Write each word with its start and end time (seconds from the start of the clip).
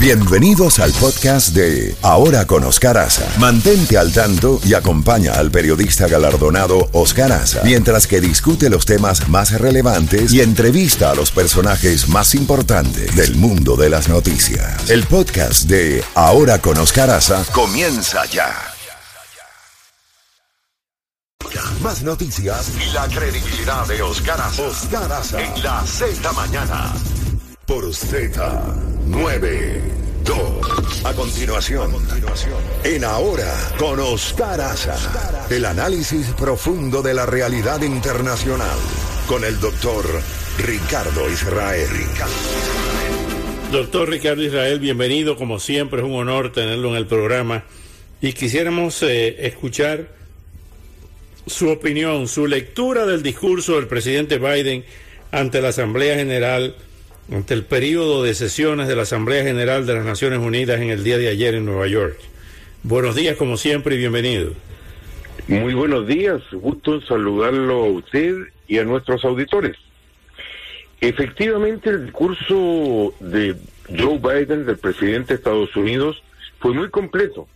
Bienvenidos 0.00 0.78
al 0.78 0.92
podcast 0.92 1.48
de 1.56 1.96
Ahora 2.02 2.46
con 2.46 2.62
Oscar 2.62 2.96
Aza. 2.98 3.26
Mantente 3.40 3.98
al 3.98 4.12
tanto 4.12 4.60
y 4.64 4.74
acompaña 4.74 5.32
al 5.32 5.50
periodista 5.50 6.06
galardonado 6.06 6.88
Oscar 6.92 7.32
Aza 7.32 7.62
mientras 7.64 8.06
que 8.06 8.20
discute 8.20 8.70
los 8.70 8.86
temas 8.86 9.28
más 9.28 9.50
relevantes 9.60 10.32
y 10.32 10.40
entrevista 10.40 11.10
a 11.10 11.16
los 11.16 11.32
personajes 11.32 12.08
más 12.08 12.36
importantes 12.36 13.16
del 13.16 13.34
mundo 13.34 13.74
de 13.74 13.90
las 13.90 14.08
noticias. 14.08 14.88
El 14.88 15.02
podcast 15.04 15.64
de 15.64 16.04
Ahora 16.14 16.60
con 16.60 16.78
Oscar 16.78 17.10
Aza 17.10 17.44
comienza 17.52 18.24
ya. 18.26 18.54
Más 21.82 22.04
noticias 22.04 22.70
y 22.76 22.92
la 22.92 23.08
credibilidad 23.08 23.84
de 23.88 24.00
Oscar 24.02 24.40
Aza. 24.42 24.62
Oscar 24.62 25.10
en 25.40 25.62
la 25.64 25.84
Z 25.84 26.32
mañana 26.34 26.94
por 27.66 27.84
Z92. 29.10 31.04
A 31.04 31.14
continuación, 31.14 31.90
en 32.84 33.04
Ahora 33.04 33.54
con 33.78 33.98
Oscar 34.00 34.60
Aza, 34.60 35.46
el 35.50 35.64
análisis 35.64 36.26
profundo 36.38 37.00
de 37.00 37.14
la 37.14 37.24
realidad 37.24 37.80
internacional 37.82 38.76
con 39.26 39.44
el 39.44 39.58
doctor 39.60 40.04
Ricardo 40.58 41.30
Israel. 41.30 41.88
Doctor 43.72 44.10
Ricardo 44.10 44.42
Israel, 44.42 44.78
bienvenido. 44.78 45.36
Como 45.36 45.58
siempre, 45.58 46.00
es 46.00 46.06
un 46.06 46.14
honor 46.14 46.52
tenerlo 46.52 46.90
en 46.90 46.96
el 46.96 47.06
programa. 47.06 47.64
Y 48.20 48.34
quisiéramos 48.34 49.02
eh, 49.02 49.46
escuchar 49.46 50.08
su 51.46 51.70
opinión, 51.70 52.28
su 52.28 52.46
lectura 52.46 53.06
del 53.06 53.22
discurso 53.22 53.76
del 53.76 53.86
presidente 53.86 54.38
Biden 54.38 54.84
ante 55.30 55.62
la 55.62 55.68
Asamblea 55.68 56.16
General 56.16 56.74
ante 57.32 57.54
el 57.54 57.64
periodo 57.64 58.22
de 58.22 58.34
sesiones 58.34 58.88
de 58.88 58.96
la 58.96 59.02
Asamblea 59.02 59.44
General 59.44 59.86
de 59.86 59.94
las 59.94 60.04
Naciones 60.04 60.38
Unidas 60.38 60.80
en 60.80 60.90
el 60.90 61.04
día 61.04 61.18
de 61.18 61.28
ayer 61.28 61.54
en 61.54 61.66
Nueva 61.66 61.86
York. 61.86 62.18
Buenos 62.82 63.14
días 63.14 63.36
como 63.36 63.56
siempre 63.56 63.96
y 63.96 63.98
bienvenido. 63.98 64.52
Muy 65.46 65.74
buenos 65.74 66.06
días, 66.06 66.40
gusto 66.52 67.00
saludarlo 67.02 67.84
a 67.84 67.90
usted 67.90 68.34
y 68.66 68.78
a 68.78 68.84
nuestros 68.84 69.24
auditores. 69.24 69.76
Efectivamente, 71.00 71.90
el 71.90 72.06
discurso 72.06 73.14
de 73.20 73.56
Joe 73.88 74.18
Biden, 74.18 74.66
del 74.66 74.78
presidente 74.78 75.28
de 75.28 75.34
Estados 75.34 75.74
Unidos, 75.76 76.22
fue 76.60 76.72
muy 76.72 76.90
completo. 76.90 77.46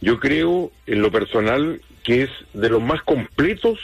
Yo 0.00 0.18
creo, 0.18 0.72
en 0.86 1.02
lo 1.02 1.10
personal, 1.10 1.80
que 2.02 2.22
es 2.22 2.30
de 2.54 2.70
los 2.70 2.82
más 2.82 3.02
completos 3.02 3.78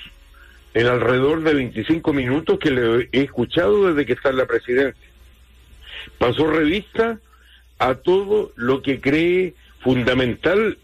en 0.74 0.86
alrededor 0.86 1.42
de 1.42 1.54
25 1.54 2.12
minutos 2.12 2.58
que 2.58 2.70
le 2.70 3.08
he 3.12 3.22
escuchado 3.22 3.88
desde 3.88 4.06
que 4.06 4.14
está 4.14 4.30
en 4.30 4.36
la 4.38 4.46
presidencia 4.46 5.07
pasó 6.18 6.46
revista 6.46 7.20
a 7.78 7.94
todo 7.94 8.52
lo 8.56 8.82
que 8.82 9.00
cree 9.00 9.54
fundamental 9.80 10.78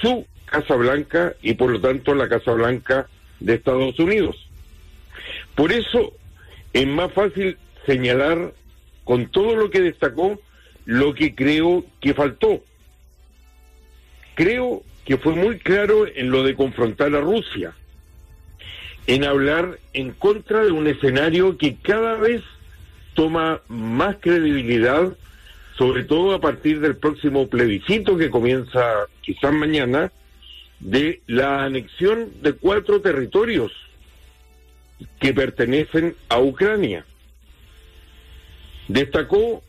su 0.00 0.26
Casa 0.46 0.74
Blanca 0.76 1.34
y 1.42 1.54
por 1.54 1.70
lo 1.70 1.80
tanto 1.80 2.14
la 2.14 2.28
Casa 2.28 2.52
Blanca 2.52 3.08
de 3.40 3.54
Estados 3.54 3.98
Unidos. 3.98 4.36
Por 5.54 5.72
eso 5.72 6.12
es 6.72 6.86
más 6.86 7.12
fácil 7.12 7.56
señalar 7.86 8.54
con 9.04 9.26
todo 9.30 9.54
lo 9.54 9.70
que 9.70 9.80
destacó 9.80 10.40
lo 10.84 11.14
que 11.14 11.34
creo 11.34 11.84
que 12.00 12.14
faltó. 12.14 12.62
Creo 14.34 14.82
que 15.04 15.16
fue 15.18 15.34
muy 15.34 15.58
claro 15.58 16.06
en 16.06 16.30
lo 16.30 16.42
de 16.42 16.54
confrontar 16.54 17.14
a 17.14 17.20
Rusia, 17.20 17.74
en 19.06 19.24
hablar 19.24 19.78
en 19.92 20.12
contra 20.12 20.64
de 20.64 20.72
un 20.72 20.86
escenario 20.86 21.56
que 21.56 21.76
cada 21.76 22.16
vez 22.16 22.42
toma 23.14 23.60
más 23.68 24.16
credibilidad, 24.20 25.12
sobre 25.76 26.04
todo 26.04 26.34
a 26.34 26.40
partir 26.40 26.80
del 26.80 26.96
próximo 26.96 27.48
plebiscito 27.48 28.16
que 28.16 28.30
comienza 28.30 29.06
quizás 29.22 29.52
mañana, 29.52 30.12
de 30.80 31.22
la 31.26 31.64
anexión 31.64 32.30
de 32.42 32.52
cuatro 32.52 33.00
territorios 33.00 33.72
que 35.18 35.32
pertenecen 35.32 36.14
a 36.28 36.38
Ucrania. 36.40 37.06
Destacó 38.88 39.62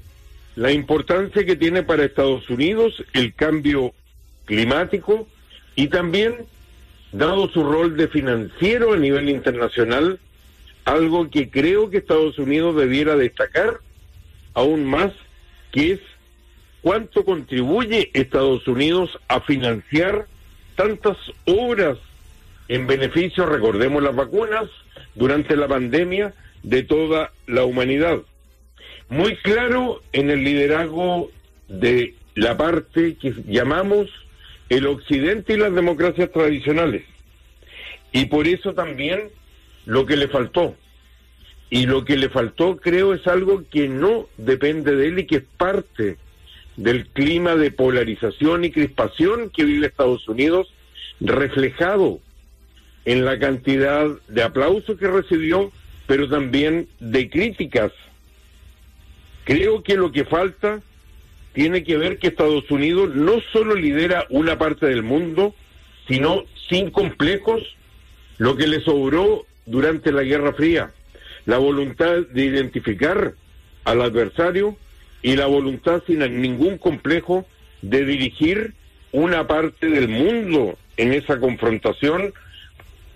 la 0.56 0.72
importancia 0.72 1.46
que 1.46 1.56
tiene 1.56 1.84
para 1.84 2.04
Estados 2.04 2.50
Unidos 2.50 3.04
el 3.14 3.34
cambio 3.34 3.94
climático 4.46 5.28
y 5.76 5.88
también, 5.88 6.46
dado 7.12 7.50
su 7.50 7.64
rol 7.64 7.98
de 7.98 8.08
financiero 8.08 8.94
a 8.94 8.98
nivel 8.98 9.30
internacional, 9.30 10.20
algo 10.86 11.30
que 11.30 11.50
creo 11.50 11.90
que 11.90 11.98
Estados 11.98 12.38
Unidos 12.38 12.76
debiera 12.76 13.16
destacar 13.16 13.80
aún 14.54 14.86
más, 14.86 15.12
que 15.72 15.94
es 15.94 16.00
cuánto 16.82 17.26
contribuye 17.26 18.12
Estados 18.14 18.68
Unidos 18.68 19.20
a 19.28 19.42
financiar 19.42 20.28
tantas 20.76 21.18
obras 21.46 21.98
en 22.68 22.88
beneficio, 22.88 23.46
recordemos 23.46 24.02
las 24.02 24.16
vacunas, 24.16 24.70
durante 25.16 25.56
la 25.56 25.68
pandemia 25.68 26.34
de 26.64 26.84
toda 26.84 27.32
la 27.48 27.64
humanidad. 27.64 28.20
Muy 29.10 29.36
claro 29.38 30.02
en 30.14 30.30
el 30.32 30.44
liderazgo 30.44 31.32
de 31.68 32.16
la 32.34 32.58
parte 32.58 33.16
que 33.16 33.34
llamamos 33.48 34.10
el 34.70 34.88
Occidente 34.88 35.54
y 35.54 35.58
las 35.58 35.74
democracias 35.74 36.32
tradicionales. 36.32 37.04
Y 38.12 38.26
por 38.26 38.48
eso 38.48 38.74
también 38.74 39.30
lo 39.86 40.06
que 40.06 40.18
le 40.18 40.28
faltó. 40.28 40.76
Y 41.70 41.88
lo 41.88 42.06
que 42.06 42.18
le 42.18 42.30
faltó 42.30 42.78
creo 42.78 43.14
es 43.14 43.26
algo 43.28 43.64
que 43.70 43.88
no 43.88 44.28
depende 44.38 44.96
de 44.96 45.08
él 45.08 45.20
y 45.20 45.26
que 45.26 45.38
es 45.38 45.44
parte 45.58 46.18
del 46.78 47.08
clima 47.08 47.56
de 47.56 47.72
polarización 47.72 48.66
y 48.66 48.72
crispación 48.72 49.50
que 49.50 49.64
vive 49.64 49.88
Estados 49.88 50.28
Unidos, 50.28 50.72
reflejado 51.20 52.20
en 53.06 53.24
la 53.24 53.40
cantidad 53.40 54.08
de 54.28 54.44
aplausos 54.44 54.98
que 54.98 55.08
recibió, 55.08 55.72
pero 56.08 56.28
también 56.28 56.88
de 57.00 57.30
críticas. 57.30 57.92
Creo 59.44 59.84
que 59.84 59.96
lo 59.96 60.12
que 60.12 60.26
falta 60.26 60.82
tiene 61.54 61.84
que 61.84 61.98
ver 61.98 62.20
que 62.20 62.28
Estados 62.28 62.70
Unidos 62.70 63.16
no 63.16 63.40
solo 63.54 63.76
lidera 63.76 64.26
una 64.30 64.58
parte 64.58 64.88
del 64.88 65.04
mundo, 65.04 65.56
sino 66.08 66.44
sin 66.68 66.92
complejos, 66.92 67.62
lo 68.38 68.56
que 68.56 68.68
le 68.68 68.82
sobró 68.82 69.46
durante 69.66 70.12
la 70.12 70.24
Guerra 70.24 70.54
Fría, 70.54 70.92
la 71.46 71.58
voluntad 71.58 72.22
de 72.32 72.46
identificar 72.46 73.34
al 73.84 74.02
adversario 74.02 74.78
y 75.22 75.36
la 75.36 75.46
voluntad 75.46 76.04
sin 76.06 76.20
ningún 76.42 76.78
complejo 76.78 77.46
de 77.82 78.06
dirigir 78.06 78.74
una 79.12 79.48
parte 79.48 79.90
del 79.90 80.08
mundo 80.08 80.78
en 80.98 81.14
esa 81.14 81.40
confrontación 81.40 82.34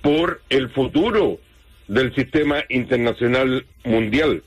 por 0.01 0.41
el 0.49 0.69
futuro 0.69 1.39
del 1.87 2.13
sistema 2.15 2.63
internacional 2.69 3.65
mundial. 3.83 4.43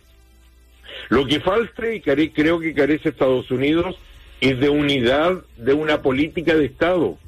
Lo 1.09 1.27
que 1.27 1.41
falta 1.41 1.93
y 1.93 2.01
creo 2.01 2.61
que 2.61 2.75
carece 2.75 3.11
Estados 3.11 3.51
Unidos 3.51 3.97
es 4.41 4.59
de 4.61 4.69
unidad 4.69 5.43
de 5.57 5.73
una 5.73 6.03
política 6.03 6.55
de 6.55 6.67
Estado, 6.67 7.19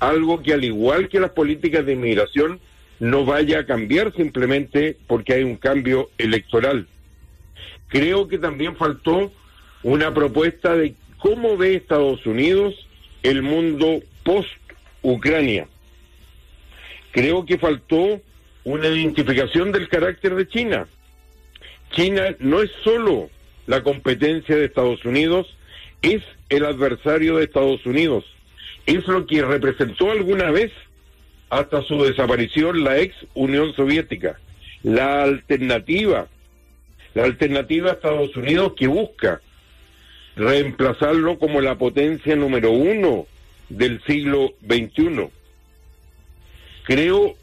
algo 0.00 0.42
que 0.42 0.52
al 0.52 0.64
igual 0.64 1.08
que 1.08 1.20
las 1.20 1.30
políticas 1.30 1.84
de 1.84 1.92
inmigración 1.92 2.60
no 2.98 3.24
vaya 3.24 3.60
a 3.60 3.66
cambiar 3.66 4.12
simplemente 4.14 4.96
porque 5.06 5.34
hay 5.34 5.42
un 5.42 5.56
cambio 5.56 6.10
electoral. 6.18 6.86
Creo 7.88 8.28
que 8.28 8.38
también 8.38 8.76
faltó 8.76 9.32
una 9.82 10.12
propuesta 10.12 10.74
de 10.74 10.94
cómo 11.18 11.56
ve 11.56 11.76
Estados 11.76 12.24
Unidos 12.26 12.74
el 13.22 13.42
mundo 13.42 14.00
post-Ucrania. 14.24 15.68
Creo 17.12 17.46
que 17.46 17.58
faltó 17.58 18.20
una 18.64 18.88
identificación 18.88 19.72
del 19.72 19.88
carácter 19.88 20.34
de 20.34 20.48
China. 20.48 20.88
China 21.92 22.34
no 22.40 22.62
es 22.62 22.70
solo 22.82 23.30
la 23.66 23.82
competencia 23.82 24.56
de 24.56 24.66
Estados 24.66 25.04
Unidos, 25.04 25.46
es 26.02 26.22
el 26.48 26.64
adversario 26.64 27.36
de 27.36 27.44
Estados 27.44 27.84
Unidos. 27.86 28.24
Es 28.86 29.06
lo 29.06 29.26
que 29.26 29.42
representó 29.42 30.10
alguna 30.10 30.50
vez 30.50 30.72
hasta 31.50 31.82
su 31.82 32.02
desaparición 32.02 32.84
la 32.84 32.98
ex 32.98 33.14
Unión 33.34 33.74
Soviética. 33.74 34.38
La 34.82 35.22
alternativa, 35.22 36.26
la 37.14 37.24
alternativa 37.24 37.90
a 37.90 37.94
Estados 37.94 38.36
Unidos 38.36 38.74
que 38.76 38.86
busca 38.86 39.40
reemplazarlo 40.36 41.38
como 41.38 41.60
la 41.60 41.76
potencia 41.76 42.36
número 42.36 42.70
uno 42.70 43.26
del 43.68 44.02
siglo 44.04 44.54
XXI. 44.66 45.28
Creo 46.84 47.34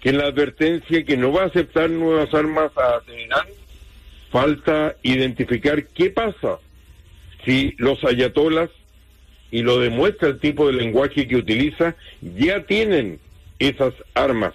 que 0.00 0.10
en 0.10 0.18
la 0.18 0.24
advertencia 0.24 1.04
que 1.04 1.16
no 1.16 1.32
va 1.32 1.44
a 1.44 1.46
aceptar 1.46 1.88
nuevas 1.88 2.34
armas 2.34 2.72
a 2.76 3.00
Teherán, 3.06 3.46
falta 4.30 4.96
identificar 5.02 5.86
qué 5.86 6.10
pasa 6.10 6.58
si 7.44 7.74
los 7.78 8.02
ayatolas, 8.04 8.70
y 9.50 9.62
lo 9.62 9.78
demuestra 9.78 10.28
el 10.28 10.40
tipo 10.40 10.66
de 10.66 10.72
lenguaje 10.72 11.28
que 11.28 11.36
utiliza, 11.36 11.94
ya 12.22 12.64
tienen 12.64 13.20
esas 13.68 13.94
armas. 14.14 14.54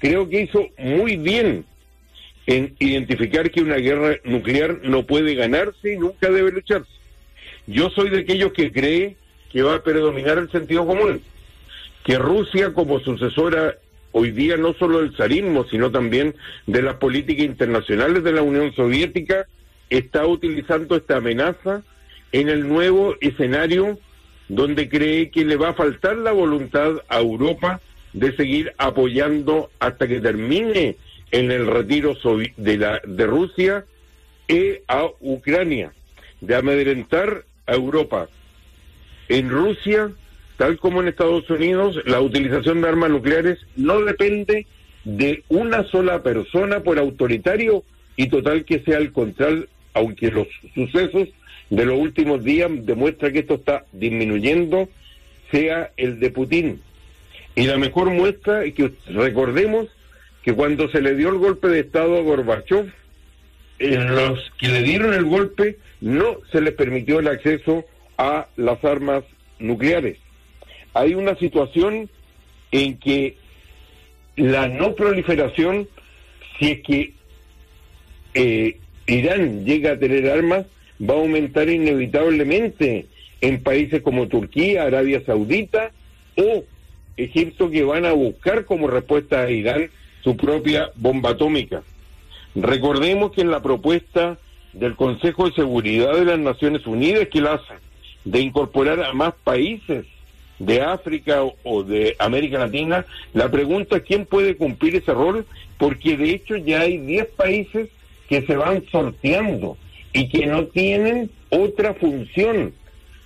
Creo 0.00 0.28
que 0.28 0.42
hizo 0.42 0.66
muy 0.78 1.16
bien 1.16 1.64
en 2.46 2.74
identificar 2.78 3.50
que 3.50 3.62
una 3.62 3.76
guerra 3.76 4.16
nuclear 4.24 4.80
no 4.82 5.06
puede 5.06 5.34
ganarse 5.34 5.94
y 5.94 5.98
nunca 5.98 6.30
debe 6.30 6.52
lucharse. 6.52 6.90
Yo 7.66 7.90
soy 7.90 8.10
de 8.10 8.20
aquellos 8.20 8.52
que 8.52 8.72
cree 8.72 9.16
que 9.50 9.62
va 9.62 9.76
a 9.76 9.82
predominar 9.82 10.38
el 10.38 10.50
sentido 10.50 10.86
común, 10.86 11.22
que 12.04 12.18
Rusia 12.18 12.74
como 12.74 13.00
sucesora 13.00 13.76
hoy 14.12 14.30
día 14.30 14.56
no 14.56 14.74
solo 14.74 15.00
del 15.00 15.16
zarismo, 15.16 15.64
sino 15.70 15.90
también 15.90 16.34
de 16.66 16.82
las 16.82 16.96
políticas 16.96 17.46
internacionales 17.46 18.22
de 18.22 18.32
la 18.32 18.42
Unión 18.42 18.74
Soviética, 18.74 19.46
está 19.90 20.26
utilizando 20.26 20.96
esta 20.96 21.16
amenaza 21.16 21.82
en 22.32 22.48
el 22.48 22.68
nuevo 22.68 23.16
escenario 23.20 23.98
donde 24.48 24.88
cree 24.88 25.30
que 25.30 25.44
le 25.44 25.56
va 25.56 25.70
a 25.70 25.74
faltar 25.74 26.16
la 26.16 26.32
voluntad 26.32 26.92
a 27.08 27.20
Europa 27.20 27.80
de 28.14 28.34
seguir 28.36 28.72
apoyando 28.78 29.70
hasta 29.78 30.08
que 30.08 30.20
termine 30.20 30.96
en 31.30 31.50
el 31.50 31.66
retiro 31.66 32.16
de, 32.56 32.78
la, 32.78 33.02
de 33.04 33.26
Rusia 33.26 33.84
y 34.48 34.78
a 34.88 35.06
Ucrania, 35.20 35.92
de 36.40 36.54
amedrentar 36.54 37.44
a 37.66 37.74
Europa. 37.74 38.28
En 39.28 39.50
Rusia, 39.50 40.12
tal 40.56 40.78
como 40.78 41.00
en 41.00 41.08
Estados 41.08 41.50
Unidos, 41.50 42.00
la 42.06 42.20
utilización 42.20 42.80
de 42.80 42.88
armas 42.88 43.10
nucleares 43.10 43.58
no 43.74 44.00
depende 44.00 44.66
de 45.04 45.42
una 45.48 45.84
sola 45.84 46.22
persona, 46.22 46.80
por 46.80 46.98
autoritario 46.98 47.82
y 48.16 48.28
total 48.28 48.64
que 48.64 48.80
sea 48.80 48.98
el 48.98 49.12
control, 49.12 49.68
aunque 49.92 50.30
los 50.30 50.46
sucesos 50.74 51.28
de 51.70 51.84
los 51.84 51.98
últimos 51.98 52.44
días 52.44 52.70
demuestran 52.70 53.32
que 53.32 53.40
esto 53.40 53.54
está 53.54 53.86
disminuyendo, 53.92 54.88
sea 55.50 55.90
el 55.96 56.20
de 56.20 56.30
Putin. 56.30 56.80
Y 57.54 57.66
la 57.66 57.78
mejor 57.78 58.10
muestra 58.10 58.64
es 58.64 58.74
que 58.74 58.92
recordemos 59.08 59.88
que 60.42 60.54
cuando 60.54 60.88
se 60.90 61.00
le 61.00 61.14
dio 61.14 61.28
el 61.30 61.38
golpe 61.38 61.68
de 61.68 61.80
Estado 61.80 62.16
a 62.16 62.22
Gorbachev, 62.22 62.92
los 63.78 64.52
que 64.58 64.68
le 64.68 64.82
dieron 64.82 65.14
el 65.14 65.24
golpe 65.24 65.78
no 66.00 66.38
se 66.52 66.60
les 66.60 66.74
permitió 66.74 67.20
el 67.20 67.28
acceso 67.28 67.84
a 68.18 68.48
las 68.56 68.84
armas 68.84 69.24
nucleares. 69.58 70.18
Hay 70.92 71.14
una 71.14 71.36
situación 71.36 72.08
en 72.72 72.98
que 72.98 73.36
la 74.36 74.68
no 74.68 74.94
proliferación, 74.94 75.88
si 76.58 76.72
es 76.72 76.80
que 76.82 77.12
eh, 78.34 78.78
Irán 79.06 79.64
llega 79.64 79.92
a 79.92 79.98
tener 79.98 80.28
armas, 80.30 80.66
va 81.00 81.14
a 81.14 81.18
aumentar 81.18 81.68
inevitablemente 81.68 83.06
en 83.40 83.62
países 83.62 84.02
como 84.02 84.28
Turquía, 84.28 84.84
Arabia 84.84 85.22
Saudita 85.24 85.92
o 86.36 86.64
Egipto 87.16 87.70
que 87.70 87.84
van 87.84 88.04
a 88.04 88.12
buscar 88.12 88.64
como 88.64 88.88
respuesta 88.88 89.42
a 89.42 89.50
Irán 89.50 89.90
su 90.22 90.36
propia 90.36 90.90
bomba 90.96 91.30
atómica. 91.30 91.82
Recordemos 92.54 93.32
que 93.32 93.42
en 93.42 93.50
la 93.50 93.62
propuesta 93.62 94.38
del 94.72 94.96
Consejo 94.96 95.48
de 95.48 95.54
Seguridad 95.54 96.14
de 96.14 96.24
las 96.24 96.38
Naciones 96.38 96.86
Unidas 96.86 97.28
que 97.28 97.40
la 97.40 97.54
hace 97.54 97.74
de 98.24 98.40
incorporar 98.40 99.02
a 99.02 99.12
más 99.12 99.34
países 99.44 100.06
de 100.58 100.80
África 100.82 101.42
o 101.62 101.82
de 101.82 102.16
América 102.18 102.58
Latina, 102.58 103.04
la 103.32 103.50
pregunta 103.50 103.96
es 103.96 104.02
quién 104.02 104.24
puede 104.24 104.56
cumplir 104.56 104.96
ese 104.96 105.12
rol, 105.12 105.46
porque 105.78 106.16
de 106.16 106.30
hecho 106.30 106.56
ya 106.56 106.82
hay 106.82 106.98
10 106.98 107.26
países 107.36 107.88
que 108.28 108.42
se 108.42 108.56
van 108.56 108.84
sorteando 108.90 109.76
y 110.12 110.28
que 110.28 110.46
no 110.46 110.64
tienen 110.66 111.30
otra 111.50 111.94
función, 111.94 112.72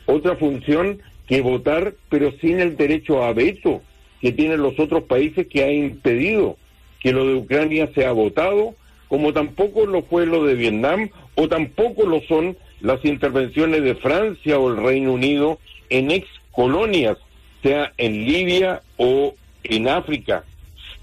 otra 0.06 0.36
función 0.36 1.00
que 1.28 1.42
votar, 1.42 1.94
pero 2.08 2.32
sin 2.40 2.58
el 2.60 2.76
derecho 2.76 3.22
a 3.22 3.32
veto 3.32 3.82
que 4.20 4.32
tienen 4.32 4.62
los 4.62 4.78
otros 4.80 5.04
países 5.04 5.46
que 5.46 5.62
ha 5.62 5.70
impedido 5.70 6.56
que 7.00 7.12
lo 7.12 7.26
de 7.26 7.34
Ucrania 7.34 7.90
sea 7.94 8.12
votado, 8.12 8.74
como 9.08 9.32
tampoco 9.32 9.86
lo 9.86 10.02
fue 10.02 10.26
lo 10.26 10.44
de 10.44 10.54
Vietnam 10.54 11.10
o 11.36 11.48
tampoco 11.48 12.06
lo 12.06 12.20
son 12.22 12.56
las 12.80 13.04
intervenciones 13.04 13.82
de 13.82 13.94
Francia 13.94 14.58
o 14.58 14.70
el 14.70 14.82
Reino 14.82 15.12
Unido 15.12 15.58
en 15.90 16.10
ex 16.10 16.26
colonias, 16.50 17.16
sea 17.62 17.92
en 17.98 18.24
Libia 18.24 18.82
o 18.96 19.34
en 19.64 19.88
África. 19.88 20.44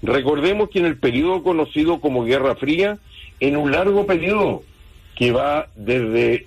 Recordemos 0.02 0.70
que 0.70 0.80
en 0.80 0.86
el 0.86 0.98
periodo 0.98 1.42
conocido 1.42 2.00
como 2.00 2.24
Guerra 2.24 2.56
Fría, 2.56 2.98
en 3.40 3.56
un 3.56 3.72
largo 3.72 4.06
periodo 4.06 4.62
que 5.16 5.32
va 5.32 5.68
desde 5.76 6.46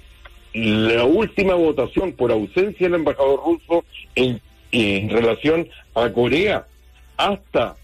la 0.53 1.03
última 1.03 1.53
votación 1.53 2.13
por 2.13 2.31
ausencia 2.31 2.87
del 2.87 2.95
embajador 2.95 3.41
ruso 3.45 3.85
en, 4.15 4.41
relación 5.09 5.67
a 5.95 6.09
Corea 6.11 6.67
hasta 7.17 7.75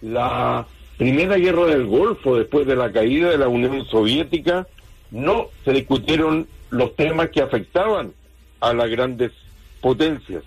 la 0.00 0.66
primera 0.96 1.36
guerra 1.36 1.66
del 1.66 1.86
Golfo, 1.86 2.36
después 2.36 2.66
de 2.66 2.76
la 2.76 2.90
caída 2.90 3.30
de 3.30 3.38
la 3.38 3.48
Unión 3.48 3.84
Soviética, 3.86 4.66
no 5.10 5.48
se 5.64 5.72
discutieron 5.72 6.46
los 6.70 6.96
temas 6.96 7.28
que 7.28 7.42
afectaban 7.42 8.12
a 8.60 8.72
las 8.72 8.88
grandes 8.88 9.32
potencias. 9.80 10.42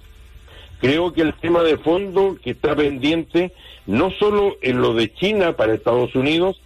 Creo 0.79 1.13
que 1.13 1.21
el 1.21 1.33
tema 1.35 1.61
de 1.63 1.77
fondo 1.77 2.37
que 2.41 2.51
está 2.51 2.75
pendiente, 2.75 3.51
no 3.85 4.11
solo 4.11 4.57
en 4.61 4.81
lo 4.81 4.93
de 4.93 5.13
China 5.13 5.53
para 5.53 5.73
Estados 5.73 6.15
Unidos, 6.15 6.59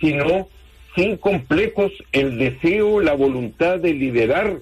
sino 0.00 0.48
sin 0.98 1.16
complejos 1.16 1.92
el 2.10 2.38
deseo, 2.38 3.00
la 3.00 3.12
voluntad 3.12 3.78
de 3.78 3.94
liderar 3.94 4.58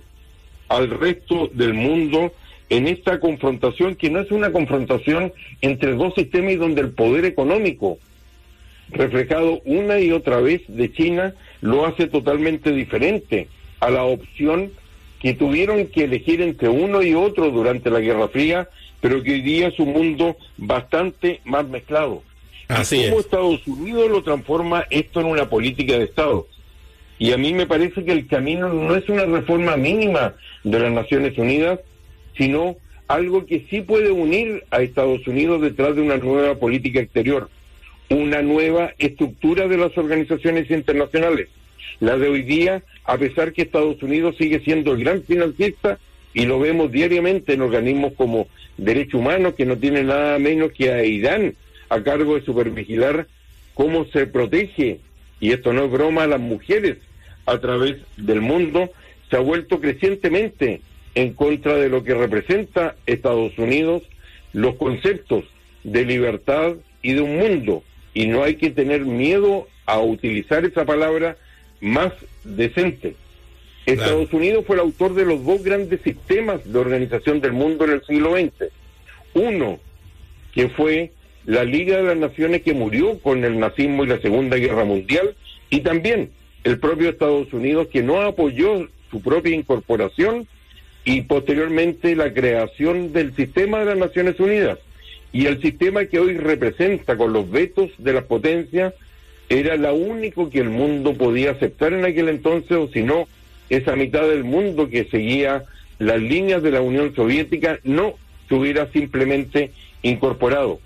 al 0.69 0.91
resto 0.91 1.49
del 1.55 1.73
mundo 1.73 2.31
en 2.69 2.89
esta 2.89 3.21
confrontación, 3.21 3.95
que 3.95 4.11
no 4.11 4.21
es 4.21 4.31
una 4.31 4.53
confrontación 4.53 5.33
entre 5.63 5.95
dos 5.95 6.13
sistemas 6.15 6.53
y 6.53 6.57
donde 6.57 6.83
el 6.83 6.91
poder 6.91 7.25
económico, 7.25 7.97
reflejado 8.91 9.63
una 9.65 9.99
y 9.99 10.13
otra 10.13 10.41
vez 10.41 10.61
de 10.69 10.93
China, 10.93 11.35
lo 11.63 11.87
hace 11.87 12.07
totalmente 12.07 12.71
diferente 12.71 13.49
a 13.81 13.89
la 13.89 14.05
opción 14.05 14.73
que 15.21 15.33
tuvieron 15.33 15.87
que 15.87 16.05
elegir 16.05 16.43
entre 16.43 16.69
uno 16.69 17.03
y 17.03 17.15
otro 17.15 17.51
durante 17.51 17.89
la 17.89 18.01
Guerra 18.01 18.29
Fría, 18.29 18.69
pero 19.01 19.23
que 19.23 19.33
hoy 19.33 19.41
día 19.41 19.69
es 19.69 19.79
un 19.79 19.95
mundo 19.95 20.37
bastante 20.59 21.41
más 21.45 21.67
mezclado. 21.67 22.23
Así 22.69 23.05
¿Cómo 23.05 23.21
Estados 23.21 23.67
Unidos 23.67 24.11
lo 24.11 24.23
transforma 24.23 24.87
esto 24.91 25.21
en 25.21 25.27
una 25.27 25.49
política 25.49 25.99
de 25.99 26.05
Estado? 26.05 26.49
Y 27.19 27.33
a 27.33 27.39
mí 27.39 27.55
me 27.55 27.67
parece 27.67 28.05
que 28.05 28.13
el 28.13 28.27
camino 28.27 28.69
no 28.69 28.95
es 28.95 29.09
una 29.09 29.25
reforma 29.25 29.77
mínima 29.77 30.35
de 30.65 30.81
las 30.81 30.93
Naciones 30.93 31.39
Unidas, 31.39 31.81
sino 32.37 32.77
algo 33.09 33.47
que 33.47 33.67
sí 33.71 33.81
puede 33.81 34.11
unir 34.11 34.65
a 34.71 34.83
Estados 34.83 35.27
Unidos 35.27 35.63
detrás 35.63 35.95
de 35.95 36.03
una 36.03 36.17
nueva 36.19 36.57
política 36.57 37.01
exterior, 37.01 37.49
una 38.11 38.43
nueva 38.43 38.93
estructura 38.99 39.69
de 39.69 39.79
las 39.79 39.97
organizaciones 39.97 40.71
internacionales. 40.71 41.49
La 42.01 42.19
de 42.19 42.29
hoy 42.29 42.43
día, 42.43 42.83
a 43.05 43.17
pesar 43.17 43.53
que 43.53 43.63
Estados 43.63 44.03
Unidos 44.03 44.37
sigue 44.37 44.61
siendo 44.61 44.93
el 44.93 45.05
gran 45.05 45.23
financista, 45.23 45.99
y 46.35 46.45
lo 46.45 46.59
vemos 46.59 46.93
diariamente 46.93 47.55
en 47.55 47.63
organismos 47.63 48.13
como 48.13 48.49
Derechos 48.77 49.21
Humanos, 49.21 49.55
que 49.55 49.65
no 49.65 49.79
tiene 49.79 50.03
nada 50.03 50.39
menos 50.39 50.73
que 50.73 50.93
a 50.93 51.03
Irán 51.03 51.55
a 51.89 52.03
cargo 52.03 52.35
de 52.35 52.45
supervigilar 52.45 53.27
cómo 53.75 54.07
se 54.07 54.27
protege, 54.27 55.01
y 55.39 55.53
esto 55.53 55.73
no 55.73 55.85
es 55.85 55.91
broma, 55.91 56.23
a 56.23 56.27
las 56.27 56.41
mujeres 56.41 56.97
a 57.45 57.59
través 57.59 57.97
del 58.17 58.41
mundo, 58.41 58.91
se 59.31 59.37
ha 59.37 59.41
vuelto 59.41 59.81
crecientemente 59.81 60.81
en 61.15 61.33
contra 61.35 61.77
de 61.77 61.89
lo 61.89 62.05
que 62.05 62.15
representa 62.15 62.97
Estados 63.07 63.57
Unidos, 63.59 64.03
los 64.53 64.77
conceptos 64.77 65.45
de 65.85 66.05
libertad 66.05 66.75
y 67.03 67.13
de 67.13 67.21
un 67.21 67.39
mundo. 67.39 67.83
Y 68.15 68.27
no 68.27 68.43
hay 68.43 68.57
que 68.57 68.71
tener 68.71 69.05
miedo 69.05 69.69
a 69.85 70.01
utilizar 70.01 70.65
esa 70.65 70.85
palabra 70.85 71.37
más 71.81 72.13
decente. 72.45 73.15
Estados 73.85 74.33
Unidos 74.33 74.65
fue 74.67 74.77
el 74.77 74.81
autor 74.81 75.15
de 75.15 75.25
los 75.25 75.45
dos 75.45 75.63
grandes 75.63 76.01
sistemas 76.03 76.61
de 76.71 76.79
organización 76.79 77.41
del 77.41 77.53
mundo 77.53 77.85
en 77.85 77.93
el 77.93 78.05
siglo 78.05 78.33
XX. 78.37 78.73
Uno, 79.35 79.79
que 80.53 80.69
fue 80.71 81.13
la 81.47 81.65
Liga 81.65 81.97
de 81.97 82.03
las 82.03 82.17
Naciones 82.17 82.63
que 82.63 82.75
murió 82.75 83.19
con 83.21 83.45
el 83.45 83.59
nazismo 83.59 84.05
y 84.05 84.09
la 84.09 84.21
Segunda 84.21 84.57
Guerra 84.57 84.85
Mundial, 84.85 85.35
y 85.71 85.81
también 85.81 86.31
el 86.65 86.79
propio 86.79 87.09
Estados 87.09 87.53
Unidos 87.53 87.89
que 87.93 88.03
no 88.03 88.21
apoyó 88.21 88.89
su 89.11 89.23
propia 89.23 89.55
incorporación 89.55 90.47
y 91.05 91.23
posteriormente 91.23 92.17
la 92.17 92.33
creación 92.35 93.13
del 93.13 93.35
sistema 93.37 93.79
de 93.79 93.87
las 93.87 93.99
Naciones 93.99 94.41
Unidas. 94.41 94.79
Y 95.33 95.47
el 95.47 95.63
sistema 95.63 96.07
que 96.07 96.19
hoy 96.19 96.37
representa 96.37 97.17
con 97.17 97.33
los 97.33 97.49
vetos 97.49 97.91
de 97.99 98.13
las 98.13 98.25
potencias 98.25 98.95
era 99.49 99.77
la 99.77 99.93
único 99.93 100.51
que 100.51 100.59
el 100.59 100.71
mundo 100.71 101.15
podía 101.15 101.53
aceptar 101.53 101.93
en 101.93 102.05
aquel 102.05 102.29
entonces, 102.29 102.73
o 102.73 102.89
si 102.89 103.03
no, 103.03 103.29
esa 103.71 103.95
mitad 103.95 104.23
del 104.29 104.43
mundo 104.43 104.89
que 104.89 105.05
seguía 105.05 105.65
las 105.99 106.21
líneas 106.21 106.63
de 106.63 106.73
la 106.73 106.81
Unión 106.81 107.15
Soviética 107.15 107.79
no 107.85 108.15
se 108.49 108.55
hubiera 108.55 108.91
simplemente 108.93 109.71
incorporado. 110.03 110.81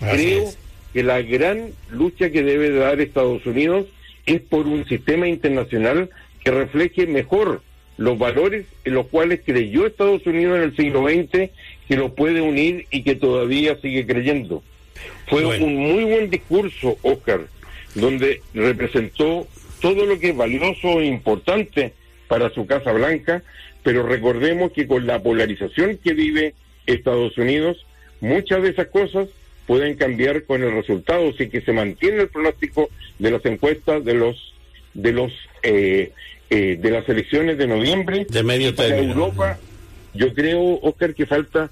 Creo 0.00 0.50
que 0.92 1.02
la 1.02 1.22
gran 1.22 1.72
lucha 1.90 2.30
que 2.30 2.42
debe 2.42 2.70
dar 2.70 3.00
Estados 3.00 3.44
Unidos 3.46 3.86
es 4.24 4.40
por 4.40 4.66
un 4.66 4.86
sistema 4.86 5.28
internacional 5.28 6.10
que 6.42 6.50
refleje 6.50 7.06
mejor 7.06 7.62
los 7.96 8.18
valores 8.18 8.66
en 8.84 8.94
los 8.94 9.06
cuales 9.06 9.40
creyó 9.44 9.86
Estados 9.86 10.26
Unidos 10.26 10.58
en 10.58 10.64
el 10.64 10.76
siglo 10.76 11.08
XX, 11.08 11.50
que 11.88 11.96
lo 11.96 12.14
puede 12.14 12.40
unir 12.40 12.86
y 12.90 13.02
que 13.02 13.14
todavía 13.14 13.76
sigue 13.80 14.06
creyendo. 14.06 14.62
Fue 15.26 15.44
un 15.44 15.76
muy 15.76 16.04
buen 16.04 16.30
discurso, 16.30 16.98
Oscar, 17.02 17.46
donde 17.94 18.42
representó 18.54 19.46
todo 19.80 20.04
lo 20.04 20.18
que 20.18 20.30
es 20.30 20.36
valioso 20.36 21.00
e 21.00 21.06
importante 21.06 21.92
para 22.28 22.50
su 22.50 22.66
Casa 22.66 22.92
Blanca, 22.92 23.42
pero 23.82 24.02
recordemos 24.02 24.72
que 24.72 24.86
con 24.86 25.06
la 25.06 25.22
polarización 25.22 25.98
que 26.02 26.12
vive 26.12 26.54
Estados 26.86 27.36
Unidos, 27.38 27.86
muchas 28.20 28.62
de 28.62 28.70
esas 28.70 28.88
cosas 28.88 29.28
pueden 29.66 29.96
cambiar 29.96 30.44
con 30.44 30.62
el 30.62 30.72
resultado, 30.72 31.32
si 31.34 31.48
que 31.48 31.60
se 31.60 31.72
mantiene 31.72 32.22
el 32.22 32.28
pronóstico 32.28 32.88
de 33.18 33.30
las 33.30 33.44
encuestas 33.44 34.04
de 34.04 34.14
los 34.14 34.54
de 34.94 35.12
los 35.12 35.32
eh, 35.62 36.12
eh, 36.48 36.78
de 36.80 36.90
las 36.90 37.08
elecciones 37.08 37.58
de 37.58 37.66
noviembre 37.66 38.26
de 38.28 38.42
medio 38.42 38.74
para 38.74 38.96
Europa. 38.96 39.58
Yo 40.14 40.32
creo, 40.32 40.78
Oscar, 40.80 41.14
que 41.14 41.26
falta 41.26 41.70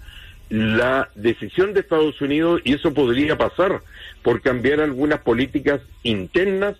la 0.50 1.08
decisión 1.14 1.72
de 1.72 1.80
Estados 1.80 2.20
Unidos 2.20 2.60
y 2.64 2.74
eso 2.74 2.92
podría 2.92 3.38
pasar 3.38 3.80
por 4.22 4.42
cambiar 4.42 4.80
algunas 4.80 5.20
políticas 5.20 5.80
internas, 6.02 6.76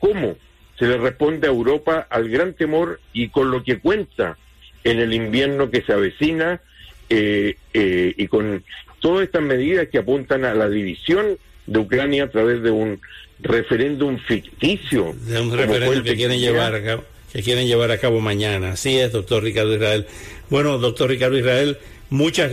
como 0.00 0.36
se 0.78 0.86
le 0.86 0.98
responde 0.98 1.46
a 1.46 1.50
Europa 1.50 2.06
al 2.10 2.28
gran 2.28 2.54
temor 2.54 3.00
y 3.12 3.28
con 3.28 3.50
lo 3.50 3.62
que 3.62 3.78
cuenta 3.78 4.36
en 4.82 4.98
el 4.98 5.14
invierno 5.14 5.70
que 5.70 5.82
se 5.82 5.92
avecina 5.92 6.60
eh, 7.08 7.56
eh, 7.72 8.14
y 8.16 8.26
con 8.28 8.64
todas 9.00 9.24
estas 9.24 9.42
medidas 9.42 9.88
que 9.88 9.98
apuntan 9.98 10.44
a 10.44 10.54
la 10.54 10.68
división 10.68 11.38
de 11.66 11.78
Ucrania 11.78 12.24
a 12.24 12.30
través 12.30 12.62
de 12.62 12.70
un 12.70 13.00
referéndum 13.40 14.18
ficticio. 14.18 15.14
De 15.26 15.40
un 15.40 15.56
referéndum 15.56 16.02
que 16.02 16.16
quieren 16.16 16.40
llevar 16.40 16.74
a 16.74 16.82
cabo 16.82 17.04
que 17.34 17.42
quieren 17.42 17.66
llevar 17.66 17.90
a 17.90 17.98
cabo 17.98 18.20
mañana. 18.20 18.72
Así 18.72 18.96
es, 18.96 19.10
doctor 19.10 19.42
Ricardo 19.42 19.74
Israel. 19.74 20.06
Bueno, 20.50 20.78
doctor 20.78 21.10
Ricardo 21.10 21.36
Israel, 21.36 21.78
muchas 22.08 22.52